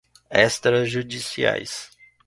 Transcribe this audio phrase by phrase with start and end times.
[0.39, 1.91] extrajudiciais